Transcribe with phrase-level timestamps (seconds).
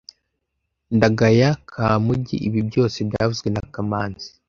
[0.95, 4.27] Ndagaya Kamugi ibi byose byavuzwe na kamanzi